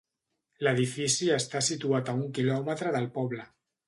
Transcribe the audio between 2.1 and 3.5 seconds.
un quilòmetre del poble.